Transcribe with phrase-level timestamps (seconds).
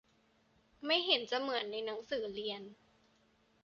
[0.85, 2.61] ไม่เห็นจะเหมือนหนังสือเรียน